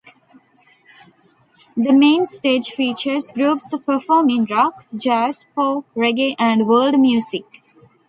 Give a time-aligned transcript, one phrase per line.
[1.77, 7.43] The main stage features groups performing rock, jazz, folk, reggae and world music.